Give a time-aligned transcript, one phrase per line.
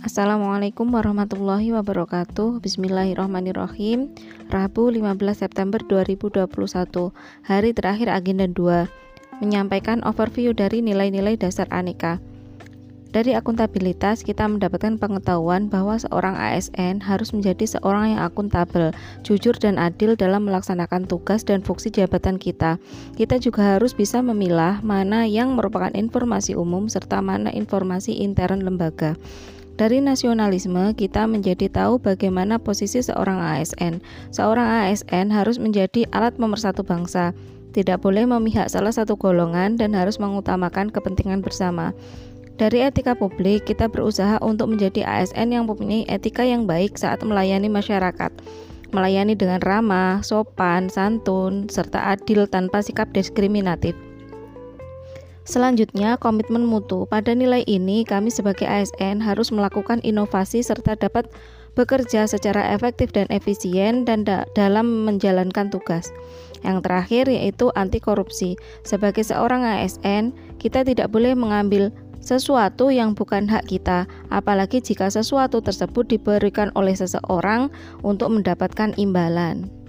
[0.00, 4.08] Assalamualaikum warahmatullahi wabarakatuh Bismillahirrahmanirrahim
[4.48, 6.48] Rabu 15 September 2021
[7.44, 12.16] Hari terakhir agenda 2 Menyampaikan overview dari nilai-nilai dasar aneka
[13.10, 18.94] dari akuntabilitas, kita mendapatkan pengetahuan bahwa seorang ASN harus menjadi seorang yang akuntabel,
[19.26, 22.78] jujur dan adil dalam melaksanakan tugas dan fungsi jabatan kita.
[23.18, 29.18] Kita juga harus bisa memilah mana yang merupakan informasi umum serta mana informasi intern lembaga.
[29.80, 34.04] Dari nasionalisme, kita menjadi tahu bagaimana posisi seorang ASN.
[34.28, 37.32] Seorang ASN harus menjadi alat pemersatu bangsa,
[37.72, 41.96] tidak boleh memihak salah satu golongan dan harus mengutamakan kepentingan bersama.
[42.60, 47.72] Dari etika publik, kita berusaha untuk menjadi ASN yang mempunyai etika yang baik saat melayani
[47.72, 48.36] masyarakat.
[48.92, 53.96] Melayani dengan ramah, sopan, santun, serta adil tanpa sikap diskriminatif.
[55.48, 57.08] Selanjutnya, komitmen mutu.
[57.08, 61.32] Pada nilai ini, kami sebagai ASN harus melakukan inovasi serta dapat
[61.78, 66.12] bekerja secara efektif dan efisien dan da dalam menjalankan tugas.
[66.60, 68.60] Yang terakhir yaitu anti korupsi.
[68.84, 71.88] Sebagai seorang ASN, kita tidak boleh mengambil
[72.20, 77.72] sesuatu yang bukan hak kita, apalagi jika sesuatu tersebut diberikan oleh seseorang
[78.04, 79.79] untuk mendapatkan imbalan.